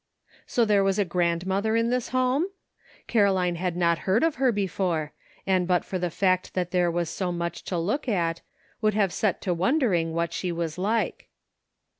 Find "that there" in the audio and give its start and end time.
6.55-6.89